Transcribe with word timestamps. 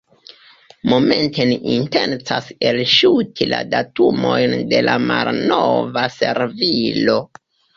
Momente 0.91 1.45
ni 1.49 1.57
intencas 1.73 2.47
elŝuti 2.69 3.49
la 3.51 3.61
datumojn 3.75 4.57
de 4.73 4.81
la 4.89 4.97
malnova 5.13 6.09
servilo. 6.19 7.21